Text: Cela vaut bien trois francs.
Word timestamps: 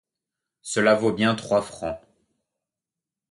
Cela 0.63 0.95
vaut 0.95 1.11
bien 1.13 1.35
trois 1.35 1.61
francs. 1.61 2.01